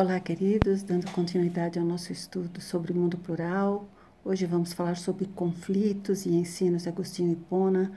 [0.00, 3.84] Olá, queridos, dando continuidade ao nosso estudo sobre o mundo plural.
[4.24, 7.90] Hoje vamos falar sobre conflitos e ensinos de Agostinho Hipona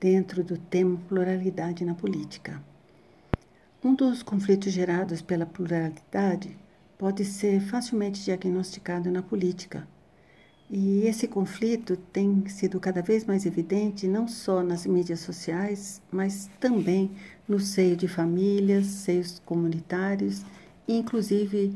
[0.00, 2.58] dentro do tema pluralidade na política.
[3.84, 6.56] Um dos conflitos gerados pela pluralidade
[6.96, 9.86] pode ser facilmente diagnosticado na política.
[10.70, 16.48] E esse conflito tem sido cada vez mais evidente não só nas mídias sociais, mas
[16.58, 17.10] também
[17.46, 20.42] no seio de famílias, seios comunitários
[20.88, 21.74] inclusive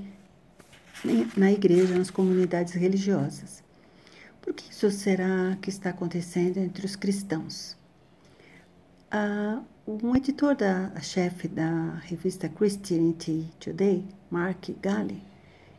[1.36, 3.62] na igreja, nas comunidades religiosas.
[4.40, 7.76] Por que isso será que está acontecendo entre os cristãos?
[9.10, 15.22] Ah, um editor da chefe da revista Christianity Today, Mark Galli,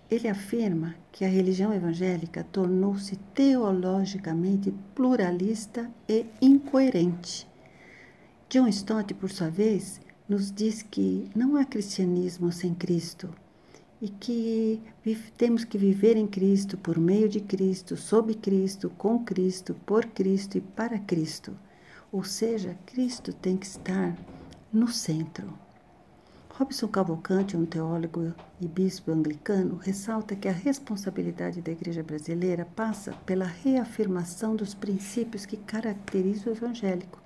[0.10, 7.48] ele afirma que a religião evangélica tornou-se teologicamente pluralista e incoerente.
[8.50, 13.30] John Stott, por sua vez, nos diz que não há cristianismo sem Cristo
[14.02, 14.82] e que
[15.38, 20.58] temos que viver em Cristo, por meio de Cristo, sob Cristo, com Cristo, por Cristo
[20.58, 21.54] e para Cristo.
[22.14, 24.18] Ou seja, Cristo tem que estar
[24.72, 25.54] no centro.
[26.52, 33.12] Robson Cavalcante, um teólogo e bispo anglicano, ressalta que a responsabilidade da Igreja brasileira passa
[33.26, 37.21] pela reafirmação dos princípios que caracterizam o evangélico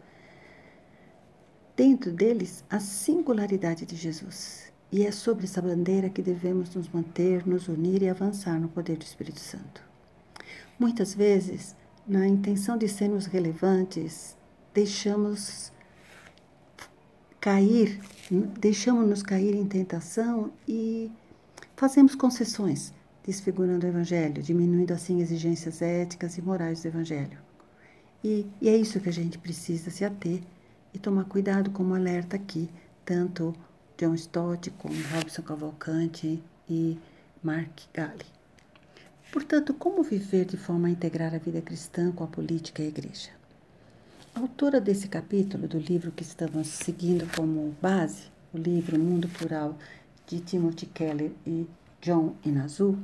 [1.75, 4.71] dentro deles a singularidade de Jesus.
[4.91, 8.97] E é sobre essa bandeira que devemos nos manter, nos unir e avançar no poder
[8.97, 9.83] do Espírito Santo.
[10.79, 11.75] Muitas vezes,
[12.07, 14.37] na intenção de sermos relevantes,
[14.73, 15.71] deixamos
[17.41, 17.99] cair,
[18.59, 21.11] deixamos-nos cair em tentação e
[21.75, 27.37] fazemos concessões, desfigurando o Evangelho, diminuindo assim exigências éticas e morais do Evangelho.
[28.23, 30.41] E, e é isso que a gente precisa se ater
[30.95, 32.69] e tomar cuidado como alerta aqui,
[33.03, 33.53] tanto
[33.97, 36.97] John Stott como Robson Cavalcante e
[37.43, 38.25] Mark Galli.
[39.29, 42.87] Portanto, como viver de forma a integrar a vida cristã com a política e a
[42.87, 43.29] igreja?
[44.33, 49.77] A autora desse capítulo do livro que estamos seguindo como base, o livro Mundo Plural
[50.25, 51.67] de Timothy Keller e
[52.01, 52.97] John Inazu,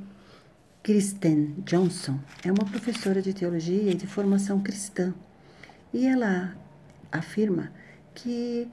[0.82, 5.14] Kristen Johnson, é uma professora de teologia e de formação cristã.
[5.92, 6.56] E ela
[7.12, 7.70] afirma
[8.14, 8.68] que,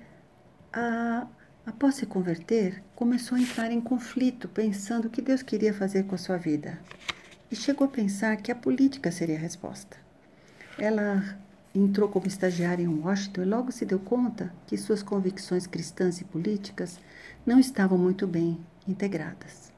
[0.72, 1.28] a,
[1.66, 6.16] após se converter, começou a entrar em conflito, pensando o que Deus queria fazer com
[6.16, 6.80] a sua vida.
[7.52, 9.98] E chegou a pensar que a política seria a resposta.
[10.78, 11.38] Ela
[11.74, 16.24] entrou como estagiária em Washington e logo se deu conta que suas convicções cristãs e
[16.24, 17.00] políticas
[17.46, 19.72] não estavam muito bem integradas.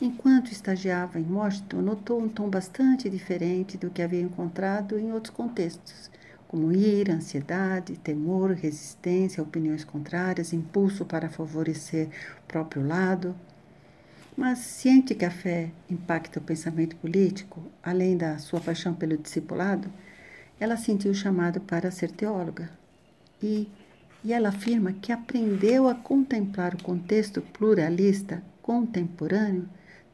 [0.00, 5.34] Enquanto estagiava em Washington, notou um tom bastante diferente do que havia encontrado em outros
[5.34, 6.10] contextos
[6.48, 12.08] como ira, ansiedade, temor, resistência, opiniões contrárias, impulso para favorecer
[12.42, 13.36] o próprio lado.
[14.34, 19.92] Mas, ciente que a fé impacta o pensamento político, além da sua paixão pelo discipulado,
[20.58, 22.70] ela sentiu o chamado para ser teóloga.
[23.42, 23.68] E,
[24.24, 29.68] e ela afirma que aprendeu a contemplar o contexto pluralista contemporâneo,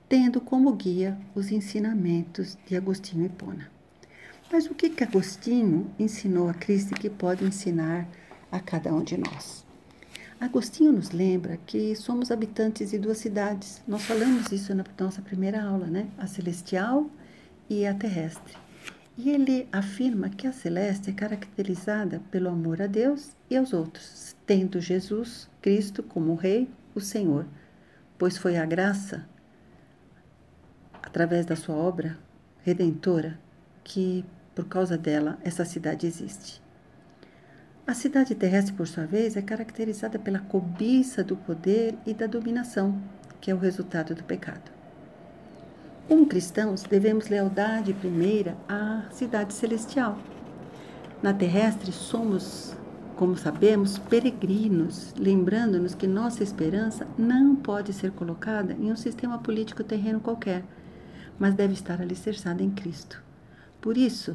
[0.09, 3.74] tendo como guia os ensinamentos de Agostinho Hipona.
[4.51, 8.07] Mas o que, que Agostinho ensinou a Cristo que pode ensinar
[8.53, 9.65] a cada um de nós?
[10.41, 13.83] Agostinho nos lembra que somos habitantes de duas cidades.
[13.87, 16.09] Nós falamos isso na nossa primeira aula, né?
[16.19, 17.09] A celestial
[17.69, 18.55] e a terrestre.
[19.17, 24.37] E ele afirma que a celeste é caracterizada pelo amor a Deus e aos outros,
[24.45, 27.47] tendo Jesus Cristo como Rei, o Senhor,
[28.19, 29.27] pois foi a graça,
[31.03, 32.19] através da sua obra
[32.65, 33.39] redentora,
[33.85, 34.25] que
[34.55, 36.65] por causa dela essa cidade existe.
[37.87, 42.99] A cidade terrestre, por sua vez, é caracterizada pela cobiça do poder e da dominação,
[43.43, 44.73] que é o resultado do pecado.
[46.09, 50.19] Como cristãos, devemos lealdade primeira à cidade celestial.
[51.23, 52.75] Na terrestre, somos,
[53.17, 59.85] como sabemos, peregrinos, lembrando-nos que nossa esperança não pode ser colocada em um sistema político
[59.85, 60.65] terreno qualquer,
[61.39, 63.23] mas deve estar alicerçada em Cristo.
[63.85, 64.35] Por isso,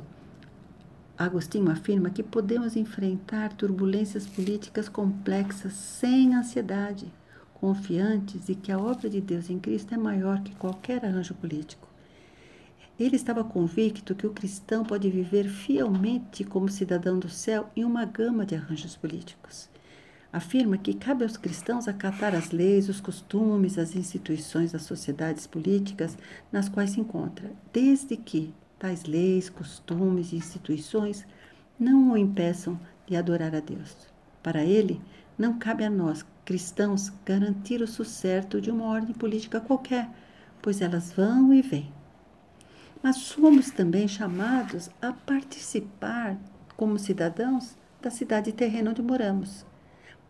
[1.17, 7.11] Agostinho afirma que podemos enfrentar turbulências políticas complexas sem ansiedade,
[7.55, 11.87] confiantes e que a obra de Deus em Cristo é maior que qualquer arranjo político.
[12.99, 18.05] Ele estava convicto que o cristão pode viver fielmente como cidadão do céu em uma
[18.05, 19.67] gama de arranjos políticos.
[20.31, 26.15] Afirma que cabe aos cristãos acatar as leis, os costumes, as instituições das sociedades políticas
[26.51, 31.25] nas quais se encontra, desde que tais leis, costumes e instituições
[31.77, 34.07] não o impeçam de adorar a Deus.
[34.41, 35.01] Para ele,
[35.37, 40.09] não cabe a nós, cristãos garantir o sucesso de uma ordem política qualquer,
[40.61, 41.91] pois elas vão e vêm.
[43.03, 46.37] Mas somos também chamados a participar,
[46.75, 49.65] como cidadãos, da cidade terrena onde moramos.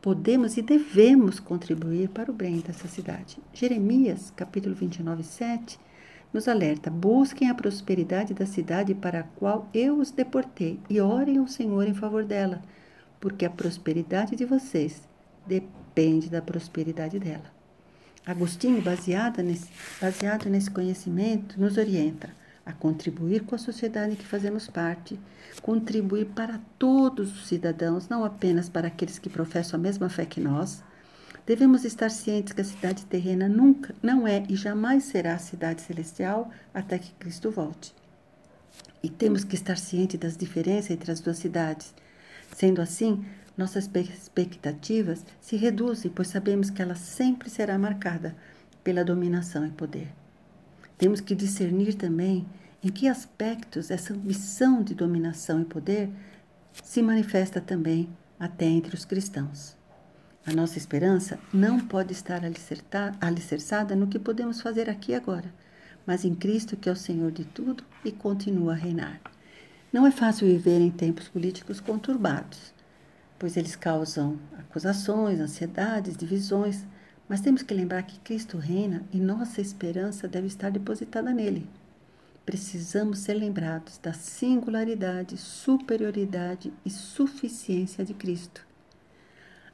[0.01, 3.37] Podemos e devemos contribuir para o bem dessa cidade.
[3.53, 5.79] Jeremias, capítulo 29, 7,
[6.33, 11.37] nos alerta: busquem a prosperidade da cidade para a qual eu os deportei e orem
[11.37, 12.61] ao Senhor em favor dela,
[13.19, 15.07] porque a prosperidade de vocês
[15.45, 17.59] depende da prosperidade dela.
[18.25, 22.29] Agostinho, baseado nesse, baseado nesse conhecimento, nos orienta
[22.65, 25.19] a contribuir com a sociedade em que fazemos parte,
[25.61, 30.39] contribuir para todos os cidadãos, não apenas para aqueles que professam a mesma fé que
[30.39, 30.83] nós.
[31.49, 35.81] Devemos estar cientes que a cidade terrena nunca, não é e jamais será a cidade
[35.81, 37.91] celestial até que Cristo volte.
[39.01, 41.91] E temos que estar cientes das diferenças entre as duas cidades.
[42.55, 43.25] Sendo assim,
[43.57, 48.35] nossas expectativas se reduzem, pois sabemos que ela sempre será marcada
[48.83, 50.13] pela dominação e poder.
[50.99, 52.45] Temos que discernir também
[52.83, 56.11] em que aspectos essa ambição de dominação e poder
[56.83, 58.07] se manifesta também
[58.39, 59.78] até entre os cristãos.
[60.45, 62.41] A nossa esperança não pode estar
[63.21, 65.53] alicerçada no que podemos fazer aqui e agora,
[66.05, 69.19] mas em Cristo, que é o Senhor de tudo e continua a reinar.
[69.91, 72.73] Não é fácil viver em tempos políticos conturbados,
[73.37, 76.85] pois eles causam acusações, ansiedades, divisões,
[77.27, 81.67] mas temos que lembrar que Cristo reina e nossa esperança deve estar depositada nele.
[82.45, 88.68] Precisamos ser lembrados da singularidade, superioridade e suficiência de Cristo.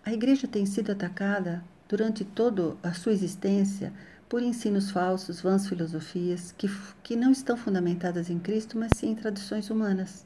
[0.06, 3.92] A igreja tem sido atacada durante toda a sua existência
[4.30, 6.69] por ensinos falsos, vãs filosofias que,
[7.02, 10.24] que não estão fundamentadas em Cristo, mas sim em tradições humanas.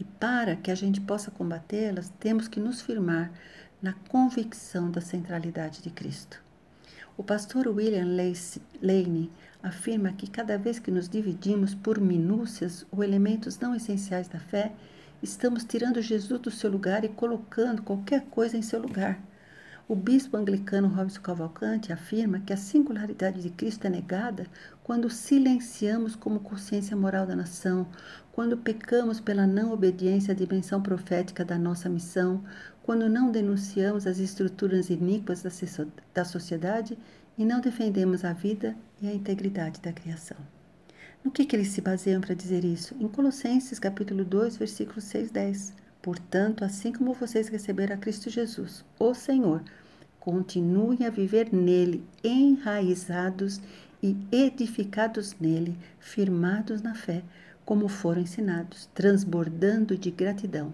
[0.00, 3.30] E para que a gente possa combatê-las, temos que nos firmar
[3.82, 6.42] na convicção da centralidade de Cristo.
[7.14, 8.06] O pastor William
[8.80, 9.30] Lane
[9.62, 14.72] afirma que cada vez que nos dividimos por minúcias ou elementos não essenciais da fé,
[15.22, 19.20] estamos tirando Jesus do seu lugar e colocando qualquer coisa em seu lugar.
[19.88, 24.46] O bispo anglicano Robson Cavalcante afirma que a singularidade de Cristo é negada
[24.84, 27.86] quando silenciamos como consciência moral da nação,
[28.32, 32.44] quando pecamos pela não obediência à dimensão profética da nossa missão,
[32.82, 35.42] quando não denunciamos as estruturas iníquas
[36.12, 36.98] da sociedade
[37.38, 40.57] e não defendemos a vida e a integridade da criação.
[41.28, 42.96] No que, que eles se baseiam para dizer isso?
[42.98, 45.74] Em Colossenses capítulo 2, versículo 6, 10.
[46.00, 49.62] Portanto, assim como vocês receberam a Cristo Jesus, o Senhor,
[50.18, 53.60] continuem a viver nele, enraizados
[54.02, 57.22] e edificados nele, firmados na fé,
[57.62, 60.72] como foram ensinados, transbordando de gratidão.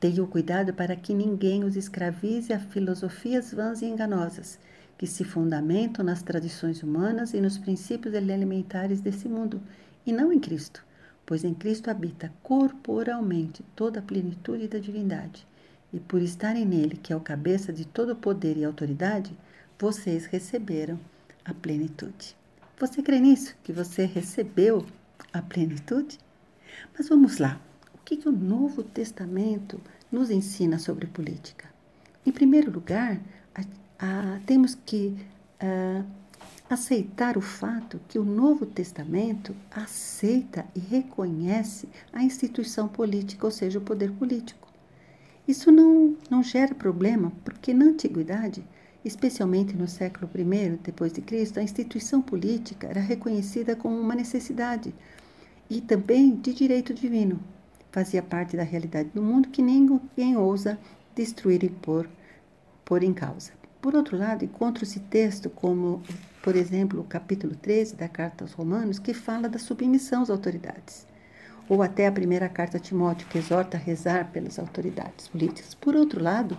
[0.00, 4.58] Tenham cuidado para que ninguém os escravize a filosofias vãs e enganosas,
[4.98, 9.62] que se fundamentam nas tradições humanas e nos princípios elementares desse mundo,
[10.04, 10.84] e não em Cristo,
[11.24, 15.46] pois em Cristo habita corporalmente toda a plenitude da divindade
[15.92, 19.36] e por estarem nele, que é o cabeça de todo poder e autoridade,
[19.78, 20.98] vocês receberam
[21.44, 22.36] a plenitude.
[22.78, 23.56] Você crê nisso?
[23.62, 24.84] Que você recebeu
[25.32, 26.18] a plenitude?
[26.96, 27.60] Mas vamos lá.
[27.94, 29.80] O que, que o Novo Testamento
[30.12, 31.68] nos ensina sobre política?
[32.24, 33.20] Em primeiro lugar,
[33.98, 35.16] a, a, temos que
[35.60, 36.04] a,
[36.70, 43.78] aceitar o fato que o Novo Testamento aceita e reconhece a instituição política, ou seja,
[43.78, 44.68] o poder político.
[45.46, 48.62] Isso não, não gera problema, porque na antiguidade,
[49.02, 54.94] especialmente no século I depois de Cristo, a instituição política era reconhecida como uma necessidade
[55.70, 57.40] e também de direito divino.
[57.90, 60.78] Fazia parte da realidade do mundo que ninguém ousa
[61.14, 62.08] destruir e pôr,
[62.84, 63.57] pôr em causa.
[63.80, 66.02] Por outro lado, encontra-se texto como,
[66.42, 71.06] por exemplo, o capítulo 13 da Carta aos Romanos, que fala da submissão às autoridades
[71.68, 75.74] ou até a primeira carta a Timóteo, que exorta a rezar pelas autoridades políticas.
[75.74, 76.56] Por outro lado,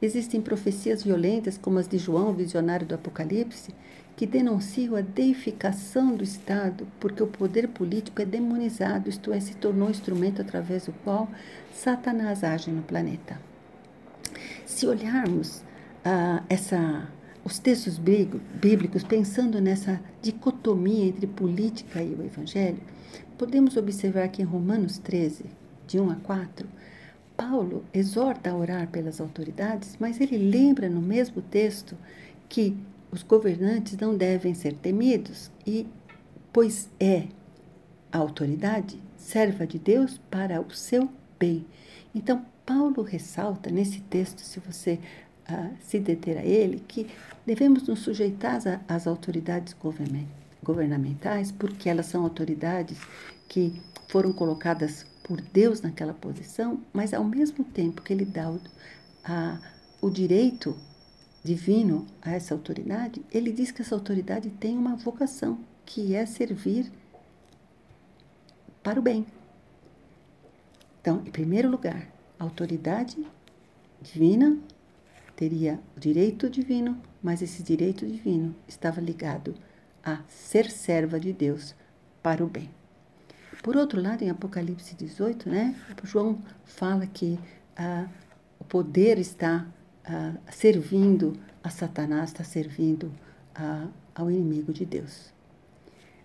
[0.00, 3.74] existem profecias violentas, como as de João, visionário do Apocalipse,
[4.16, 9.54] que denunciam a deificação do Estado, porque o poder político é demonizado, isto é, se
[9.56, 11.28] tornou instrumento através do qual
[11.72, 13.38] Satanás age no planeta.
[14.64, 15.62] Se olharmos
[16.10, 17.08] ah, essa,
[17.44, 22.80] os textos bíblicos pensando nessa dicotomia entre política e o evangelho,
[23.38, 25.44] podemos observar que em Romanos 13,
[25.86, 26.68] de 1 a 4,
[27.36, 31.96] Paulo exorta a orar pelas autoridades, mas ele lembra no mesmo texto
[32.48, 32.76] que
[33.12, 35.86] os governantes não devem ser temidos e
[36.52, 37.28] pois é
[38.10, 41.64] a autoridade serva de Deus para o seu bem.
[42.12, 44.98] Então Paulo ressalta nesse texto, se você
[45.50, 47.06] uh, se deter a ele, que
[47.44, 49.74] devemos nos sujeitar às autoridades
[50.62, 52.98] governamentais, porque elas são autoridades
[53.48, 58.60] que foram colocadas por Deus naquela posição, mas ao mesmo tempo que ele dá o,
[59.24, 59.58] a,
[60.00, 60.76] o direito
[61.42, 66.90] divino a essa autoridade, ele diz que essa autoridade tem uma vocação, que é servir
[68.82, 69.26] para o bem.
[71.00, 73.16] Então, em primeiro lugar, a autoridade
[74.02, 74.58] divina
[75.40, 79.54] teria o direito divino, mas esse direito divino estava ligado
[80.04, 81.74] a ser serva de Deus
[82.22, 82.68] para o bem.
[83.62, 87.38] Por outro lado, em Apocalipse 18, né, João fala que
[87.74, 88.06] ah,
[88.58, 89.66] o poder está
[90.04, 91.32] ah, servindo
[91.64, 93.10] a Satanás, está servindo
[93.54, 95.32] ah, ao inimigo de Deus.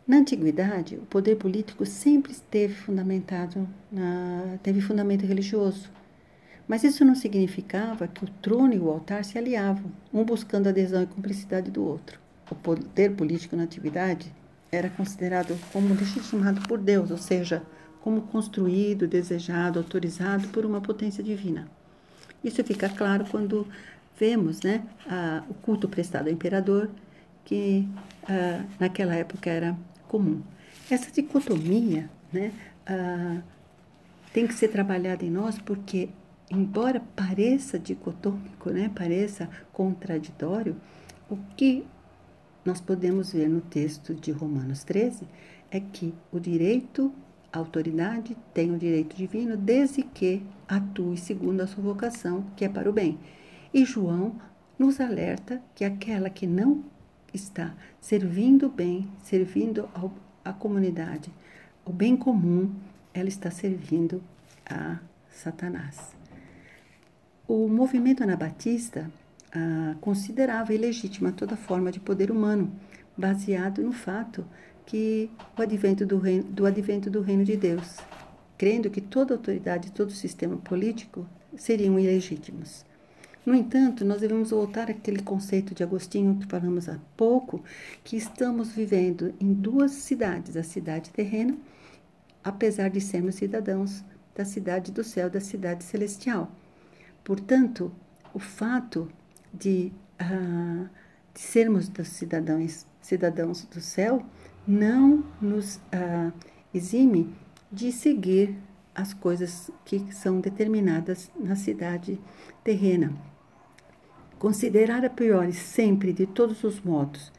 [0.05, 5.89] Na antiguidade, o poder político sempre esteve fundamentado, na, teve fundamento religioso.
[6.67, 11.03] Mas isso não significava que o trono e o altar se aliavam, um buscando adesão
[11.03, 12.19] e cumplicidade do outro.
[12.49, 14.33] O poder político na antiguidade
[14.71, 17.61] era considerado como legitimado por Deus, ou seja,
[18.01, 21.67] como construído, desejado, autorizado por uma potência divina.
[22.43, 23.67] Isso fica claro quando
[24.19, 26.89] vemos né, a, o culto prestado ao imperador,
[27.43, 27.87] que
[28.27, 29.75] a, naquela época era
[30.07, 30.41] comum.
[30.89, 32.51] Essa dicotomia né,
[32.85, 33.41] ah,
[34.31, 36.09] tem que ser trabalhada em nós porque,
[36.49, 40.75] embora pareça dicotômico, né, pareça contraditório,
[41.29, 41.85] o que
[42.63, 45.27] nós podemos ver no texto de Romanos 13
[45.71, 47.13] é que o direito,
[47.51, 52.69] a autoridade tem o direito divino desde que atue segundo a sua vocação, que é
[52.69, 53.19] para o bem.
[53.73, 54.35] E João
[54.77, 56.83] nos alerta que aquela que não
[57.33, 61.31] está servindo bem, servindo ao, à comunidade,
[61.85, 62.73] o bem comum,
[63.13, 64.23] ela está servindo
[64.65, 64.99] a
[65.29, 66.14] Satanás.
[67.47, 69.11] O movimento anabatista
[69.53, 72.71] ah, considerava ilegítima toda forma de poder humano,
[73.15, 74.43] baseado no fato
[74.83, 77.97] que o advento do reino, do advento do reino de Deus,
[78.57, 82.83] crendo que toda autoridade, todo sistema político seriam ilegítimos.
[83.45, 87.63] No entanto, nós devemos voltar àquele conceito de Agostinho que falamos há pouco,
[88.03, 91.55] que estamos vivendo em duas cidades, a cidade terrena,
[92.43, 96.51] apesar de sermos cidadãos da cidade do céu, da cidade celestial.
[97.25, 97.91] Portanto,
[98.35, 99.09] o fato
[99.51, 99.91] de,
[100.21, 100.87] uh,
[101.33, 104.23] de sermos dos cidadãos, cidadãos do céu
[104.67, 106.31] não nos uh,
[106.71, 107.35] exime
[107.71, 108.55] de seguir
[108.93, 112.21] as coisas que são determinadas na cidade
[112.63, 113.11] terrena.
[114.37, 117.33] Considerar a priori sempre, de todos os modos,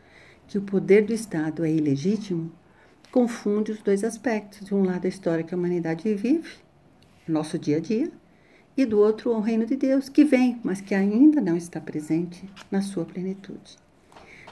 [0.48, 2.50] que o poder do Estado é ilegítimo,
[3.12, 4.66] confunde os dois aspectos.
[4.66, 6.58] De um lado, a história que a humanidade vive,
[7.28, 8.10] nosso dia a dia,
[8.76, 12.44] e do outro, o reino de Deus, que vem, mas que ainda não está presente
[12.70, 13.78] na sua plenitude.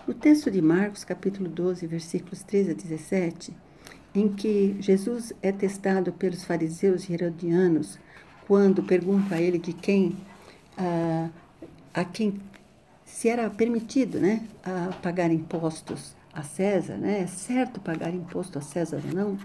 [0.07, 3.57] No texto de Marcos, capítulo 12, versículos 13 a 17,
[4.15, 7.99] em que Jesus é testado pelos fariseus e herodianos,
[8.47, 10.17] quando pergunta a ele de quem
[10.77, 11.31] ah,
[11.95, 12.41] a quem
[13.05, 18.63] se era permitido né, a pagar impostos a César, né, é certo pagar imposto a
[18.63, 19.39] César ou não,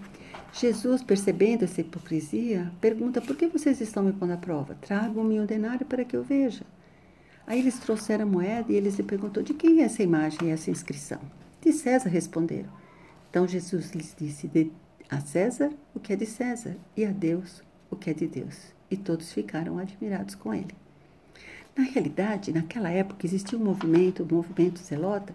[0.52, 4.74] Jesus, percebendo essa hipocrisia, pergunta: por que vocês estão me pondo à prova?
[4.80, 6.64] Tragam-me um denário para que eu veja.
[7.46, 10.50] Aí eles trouxeram a moeda e eles lhe perguntou: de quem é essa imagem e
[10.50, 11.20] essa inscrição?
[11.60, 12.70] De César responderam.
[13.28, 14.50] Então Jesus lhes disse:
[15.08, 18.56] a César o que é de César e a Deus o que é de Deus.
[18.90, 20.74] E todos ficaram admirados com ele.
[21.76, 25.32] Na realidade, naquela época existia um movimento, o movimento zelota,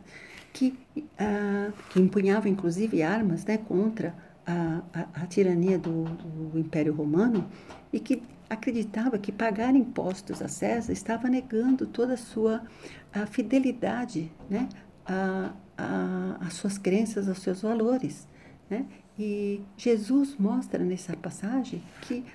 [0.53, 0.77] que,
[1.17, 4.13] ah, que empunhava inclusive armas né, contra
[4.45, 7.49] a, a, a tirania do, do, Império Romano
[7.91, 12.63] e que acreditava que pagar impostos a César estava negando toda a sua
[13.11, 14.69] a fidelidade né,
[15.05, 18.27] a, a, as suas crenças, aos seus valores.
[18.69, 18.85] Né?
[19.17, 22.25] E Jesus mostra nessa passagem que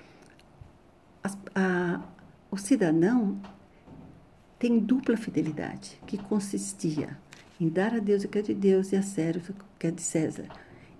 [1.23, 2.01] as, a,
[2.49, 3.39] o cidadão
[4.57, 7.17] tem dupla fidelidade, que consistia
[7.59, 9.91] em dar a Deus o que é de Deus e a César o que é
[9.91, 10.45] de César.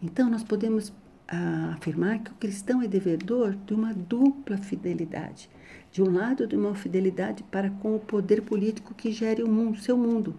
[0.02, 0.92] Então, nós podemos
[1.32, 5.50] ah, afirmar que o cristão é devedor de uma dupla fidelidade.
[5.90, 9.80] De um lado, de uma fidelidade para com o poder político que gere o mundo,
[9.80, 10.36] seu mundo,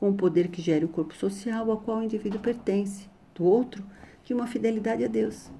[0.00, 3.10] com o poder que gere o corpo social ao qual o indivíduo pertence.
[3.34, 3.84] Do outro,
[4.24, 5.50] de uma fidelidade a Deus.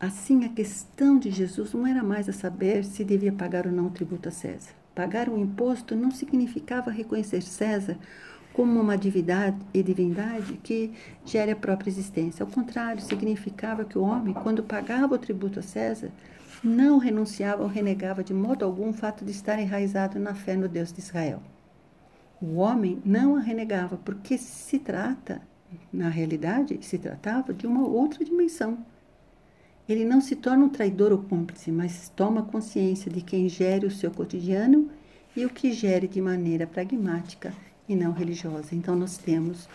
[0.00, 3.90] Assim, a questão de Jesus não era mais a saber se devia pagar ou não
[3.90, 7.98] tributo a César Pagar um imposto não significava reconhecer César
[8.56, 10.90] como uma divindade e divindade que
[11.26, 12.42] gere a própria existência.
[12.42, 16.10] Ao contrário, significava que o homem, quando pagava o tributo a César,
[16.64, 20.70] não renunciava ou renegava de modo algum o fato de estar enraizado na fé no
[20.70, 21.42] Deus de Israel.
[22.40, 25.42] o homem não a renegava, porque se trata,
[25.92, 28.78] na realidade, se tratava de uma outra dimensão.
[29.86, 33.90] Ele não se torna um traidor ou cúmplice, mas toma consciência de quem gere o
[33.90, 34.90] seu cotidiano
[35.36, 37.52] e o que gere de maneira pragmática
[37.88, 38.74] e não religiosa.
[38.74, 39.68] Então, nós temos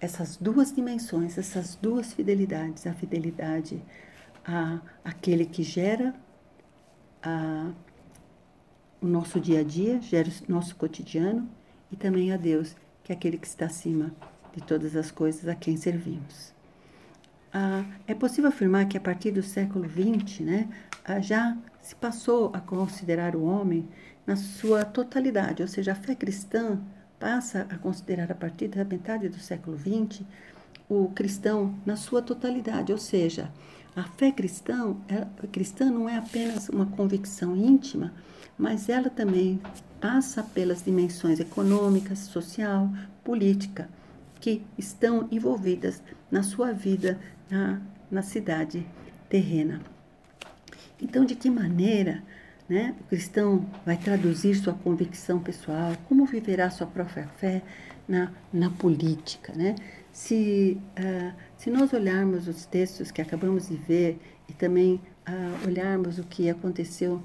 [0.00, 3.82] essas duas dimensões, essas duas fidelidades: a fidelidade
[4.44, 6.14] a aquele que gera
[7.22, 7.72] a,
[9.00, 11.48] o nosso dia a dia, gera o nosso cotidiano,
[11.90, 14.12] e também a Deus, que é aquele que está acima
[14.54, 16.54] de todas as coisas a quem servimos.
[17.52, 20.68] Ah, é possível afirmar que a partir do século XX, né,
[21.20, 23.88] já se passou a considerar o homem
[24.26, 26.80] na sua totalidade, ou seja, a fé cristã
[27.18, 30.22] passa a considerar a partir da metade do século XX
[30.88, 33.50] o cristão na sua totalidade, ou seja,
[33.94, 34.94] a fé cristã,
[35.42, 38.12] a cristã não é apenas uma convicção íntima,
[38.58, 39.60] mas ela também
[40.00, 42.90] passa pelas dimensões econômicas, social,
[43.24, 43.88] política,
[44.40, 47.18] que estão envolvidas na sua vida
[47.50, 47.80] na,
[48.10, 48.86] na cidade
[49.28, 49.80] terrena.
[51.00, 52.22] Então, de que maneira
[52.68, 57.62] né, o cristão vai traduzir sua convicção pessoal, como viverá sua própria fé
[58.08, 59.52] na, na política?
[59.54, 59.76] Né?
[60.12, 64.18] Se, uh, se nós olharmos os textos que acabamos de ver
[64.48, 67.22] e também uh, olharmos o que aconteceu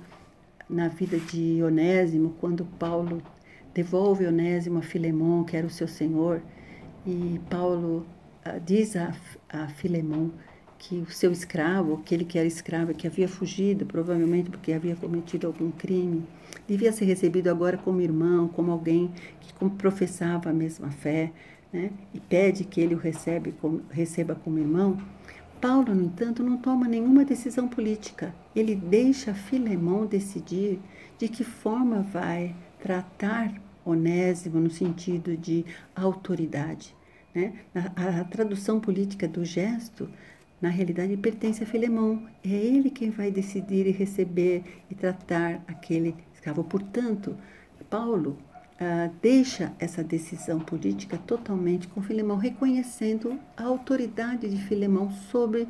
[0.70, 3.22] na vida de Onésimo, quando Paulo
[3.74, 6.42] devolve Onésimo a Filemão, que era o seu senhor,
[7.06, 8.06] e Paulo
[8.46, 9.16] uh, diz a,
[9.50, 10.32] a Filemão
[10.82, 15.46] que o seu escravo, aquele que era escravo, que havia fugido, provavelmente porque havia cometido
[15.46, 16.24] algum crime,
[16.68, 21.32] devia ser recebido agora como irmão, como alguém que professava a mesma fé,
[21.72, 24.98] né, e pede que ele o recebe como, receba como irmão,
[25.62, 28.34] Paulo, no entanto, não toma nenhuma decisão política.
[28.56, 30.80] Ele deixa Filemão decidir
[31.20, 33.54] de que forma vai tratar
[33.86, 35.64] Onésimo no sentido de
[35.96, 36.96] autoridade.
[37.36, 37.54] Né?
[37.76, 40.10] A, a tradução política do gesto,
[40.62, 42.28] na realidade, pertence a Filemão.
[42.44, 46.64] É ele quem vai decidir e receber e tratar aquele escravo.
[46.64, 47.36] Portanto,
[47.90, 48.38] Paulo
[48.82, 55.68] Uh, deixa essa decisão política totalmente com Filemão, reconhecendo a autoridade de Filemão sobre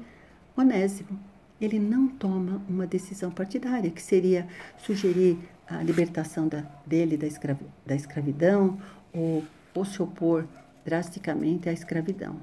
[0.56, 1.20] Onésimo.
[1.60, 5.38] Ele não toma uma decisão partidária, que seria sugerir
[5.68, 8.80] a libertação da, dele da, escravi, da escravidão
[9.13, 10.46] ou, ou se opor
[10.86, 12.38] drasticamente à escravidão.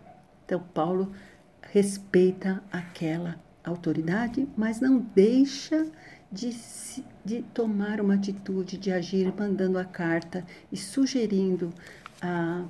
[0.44, 1.10] Então, Paulo
[1.62, 5.86] respeita aquela autoridade, mas não deixa
[6.30, 6.54] de,
[7.24, 11.72] de tomar uma atitude, de agir mandando a carta e sugerindo
[12.20, 12.64] a,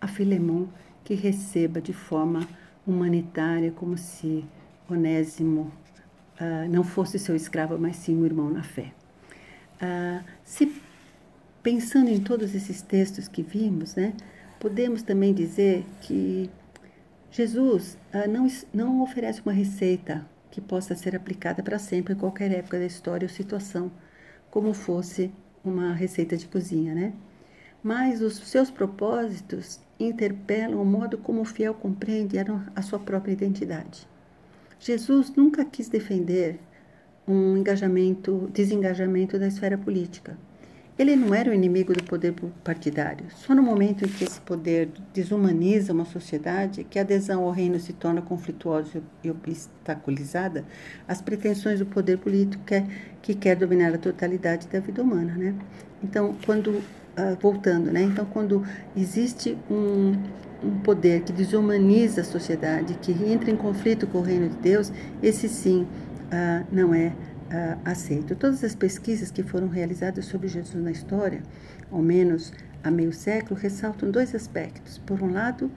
[0.00, 0.66] a Filemon
[1.04, 2.46] que receba de forma
[2.86, 4.44] humanitária, como se
[4.88, 5.72] Onésimo
[6.40, 8.92] uh, não fosse seu escravo, mas sim um irmão na fé.
[9.80, 10.72] Uh, se
[11.62, 14.14] pensando em todos esses textos que vimos, né,
[14.58, 16.50] podemos também dizer que
[17.30, 22.50] Jesus uh, não, não oferece uma receita que possa ser aplicada para sempre em qualquer
[22.50, 23.90] época da história ou situação,
[24.50, 25.32] como fosse
[25.64, 27.12] uma receita de cozinha, né?
[27.82, 32.36] Mas os seus propósitos interpelam o modo como o fiel compreende
[32.74, 34.08] a sua própria identidade.
[34.78, 36.58] Jesus nunca quis defender
[37.28, 40.36] um engajamento, desengajamento da esfera política
[41.00, 43.24] ele não era o inimigo do poder partidário.
[43.34, 47.80] Só no momento em que esse poder desumaniza uma sociedade, que a adesão ao reino
[47.80, 50.62] se torna conflituosa e obstaculizada,
[51.08, 52.84] as pretensões do poder político que,
[53.22, 55.54] que quer dominar a totalidade da vida humana, né?
[56.04, 56.82] Então, quando uh,
[57.40, 58.02] voltando, né?
[58.02, 58.62] Então, quando
[58.94, 60.14] existe um,
[60.62, 64.92] um poder que desumaniza a sociedade, que entra em conflito com o reino de Deus,
[65.22, 65.86] esse sim
[66.26, 67.14] uh, não é
[67.84, 68.36] aceito.
[68.36, 71.42] Todas as pesquisas que foram realizadas sobre Jesus na história,
[71.90, 74.98] ao menos há meio século, ressaltam dois aspectos.
[74.98, 75.70] Por um lado,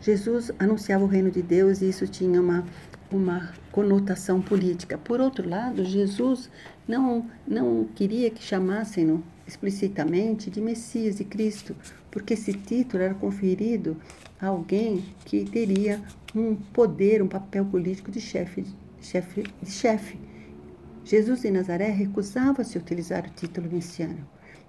[0.00, 2.64] Jesus anunciava o reino de Deus e isso tinha uma,
[3.10, 4.96] uma conotação política.
[4.96, 6.50] Por outro lado, Jesus
[6.88, 11.76] não, não queria que chamassem-no explicitamente de Messias e Cristo,
[12.10, 13.96] porque esse título era conferido
[14.40, 16.00] a alguém que teria
[16.34, 18.64] um poder, um papel político de chefe,
[19.00, 20.31] chefe, de chefe.
[21.04, 24.26] Jesus de Nazaré recusava-se utilizar o título messiânico,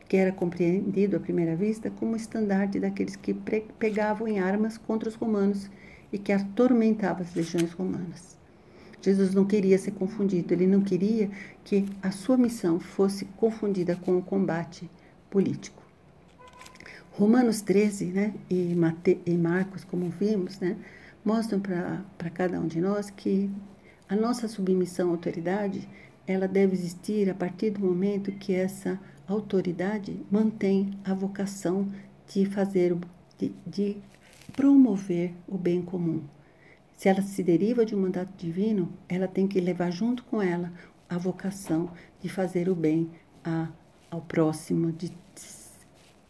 [0.09, 3.35] que era compreendido à primeira vista como estandarte daqueles que
[3.77, 5.69] pegavam em armas contra os romanos
[6.11, 8.37] e que atormentavam as legiões romanas.
[9.01, 11.29] Jesus não queria ser confundido, ele não queria
[11.63, 14.89] que a sua missão fosse confundida com o combate
[15.29, 15.83] político.
[17.11, 20.77] Romanos 13 né, e, Mate, e Marcos, como vimos, né,
[21.23, 23.51] mostram para cada um de nós que
[24.09, 25.87] a nossa submissão à autoridade
[26.25, 31.87] ela deve existir a partir do momento que essa autoridade mantém a vocação
[32.27, 32.95] de fazer,
[33.37, 33.97] de, de
[34.53, 36.23] promover o bem comum.
[36.95, 40.71] Se ela se deriva de um mandato divino, ela tem que levar junto com ela
[41.09, 43.09] a vocação de fazer o bem
[43.43, 43.67] a,
[44.09, 45.11] ao próximo, de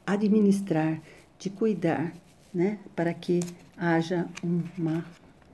[0.05, 1.01] administrar,
[1.37, 2.13] de cuidar,
[2.53, 3.39] né, para que
[3.77, 5.05] haja uma,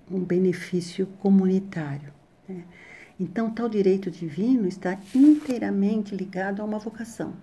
[0.09, 2.13] um benefício comunitário.
[2.47, 2.63] Né?
[3.19, 7.33] Então, tal direito divino está inteiramente ligado a uma vocação.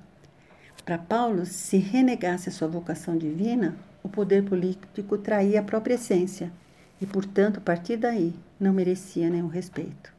[0.84, 6.50] Para Paulo, se renegasse a sua vocação divina, o poder político traía a própria essência
[7.00, 10.14] e, portanto, a partir daí, não merecia nenhum respeito.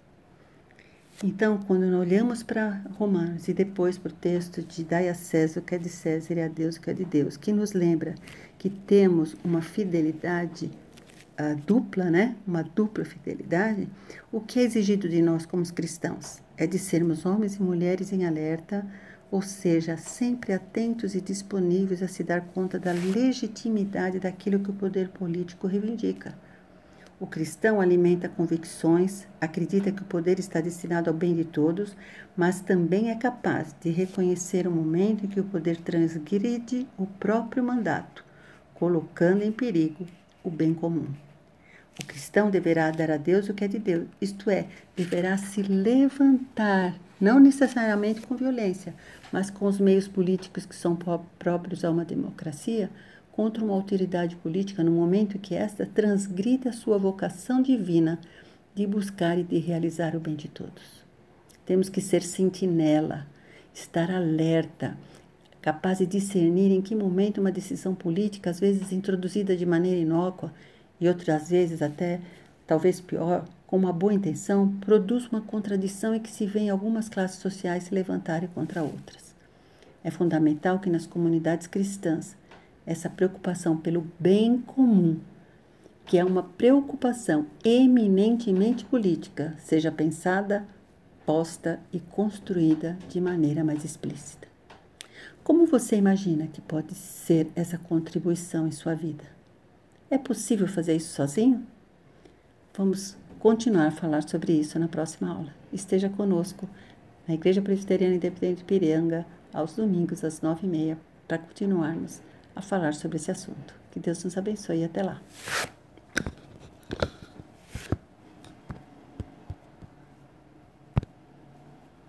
[1.24, 5.64] Então, quando olhamos para Romanos e depois para o texto de Dai a César o
[5.64, 8.14] que é de César e a Deus o que é de Deus, que nos lembra
[8.60, 10.70] que temos uma fidelidade
[11.40, 12.36] uh, dupla, né?
[12.46, 13.90] uma dupla fidelidade,
[14.32, 16.42] o que é exigido de nós como cristãos?
[16.58, 18.86] É de sermos homens e mulheres em alerta,
[19.30, 24.74] ou seja, sempre atentos e disponíveis a se dar conta da legitimidade daquilo que o
[24.74, 26.34] poder político reivindica
[27.20, 31.98] o cristão alimenta convicções, acredita que o poder está destinado ao bem de todos,
[32.36, 37.64] mas também é capaz de reconhecer o momento em que o poder transgride o próprio
[37.64, 38.24] mandato,
[38.76, 40.06] colocando em perigo
[40.44, 41.08] o bem comum.
[42.00, 45.64] O cristão deverá dar a Deus o que é de Deus, isto é, deverá se
[45.64, 48.94] levantar, não necessariamente com violência,
[49.32, 50.96] mas com os meios políticos que são
[51.40, 52.90] próprios a uma democracia,
[53.32, 58.20] contra uma autoridade política no momento que esta transgride a sua vocação divina
[58.74, 61.04] de buscar e de realizar o bem de todos.
[61.66, 63.28] Temos que ser sentinela,
[63.74, 64.98] estar alerta,
[65.62, 70.54] capaz de discernir em que momento uma decisão política, às vezes introduzida de maneira inócua
[71.00, 72.20] e outras vezes até
[72.66, 77.40] talvez pior, com uma boa intenção, produz uma contradição em que se vê algumas classes
[77.40, 79.36] sociais se levantarem contra outras.
[80.04, 82.36] É fundamental que nas comunidades cristãs
[82.86, 85.20] essa preocupação pelo bem comum,
[86.06, 90.66] que é uma preocupação eminentemente política, seja pensada,
[91.26, 94.48] posta e construída de maneira mais explícita.
[95.44, 99.37] Como você imagina que pode ser essa contribuição em sua vida?
[100.10, 101.68] É possível fazer isso sozinho?
[102.74, 105.54] Vamos continuar a falar sobre isso na próxima aula.
[105.74, 106.70] Esteja conosco
[107.28, 112.22] na Igreja Presbiteriana Independente de Piranga, aos domingos às nove e meia, para continuarmos
[112.56, 113.76] a falar sobre esse assunto.
[113.92, 115.22] Que Deus nos abençoe e até lá.